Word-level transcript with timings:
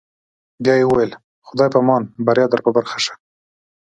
بیا 0.63 0.73
یې 0.79 0.85
وویل: 0.87 1.11
خدای 1.47 1.69
په 1.71 1.79
امان، 1.83 2.03
بریا 2.25 2.45
در 2.49 2.59
په 2.65 2.69
برخه 2.77 2.97
شه. 3.05 3.13